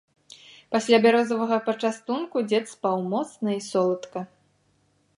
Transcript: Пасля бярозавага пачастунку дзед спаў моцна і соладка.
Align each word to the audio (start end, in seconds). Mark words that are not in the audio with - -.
Пасля 0.75 0.97
бярозавага 1.03 1.59
пачастунку 1.69 2.37
дзед 2.49 2.65
спаў 2.75 2.97
моцна 3.15 3.49
і 3.61 3.63
соладка. 3.71 4.19